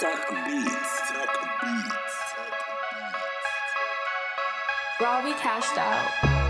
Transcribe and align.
Tuck 0.00 0.28
beats. 0.46 1.10
Tuck 1.12 1.34
beats. 1.60 2.16
Robbie 5.00 5.32
cashed 5.32 5.78
out. 5.78 6.41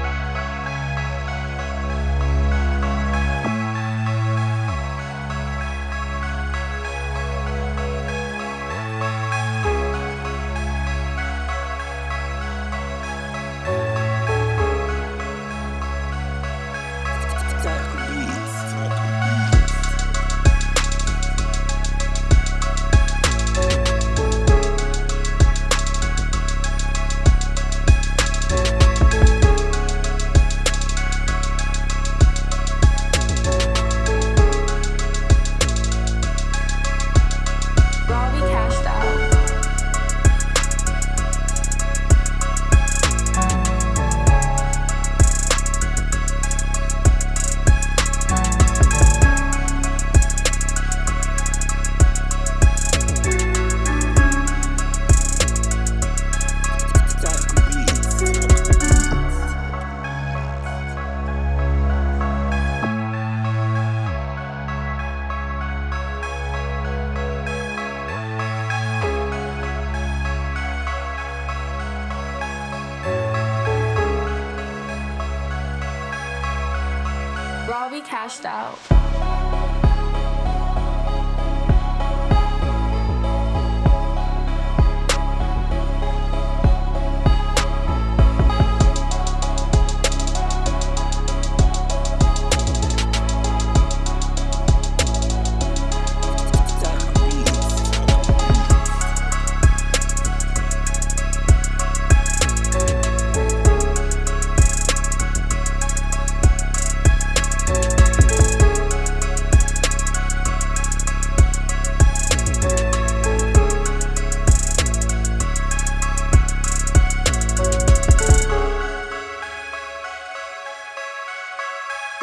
cashed 78.03 78.45
out. 78.45 79.62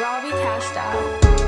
Robbie 0.00 0.30
cashed. 0.30 1.39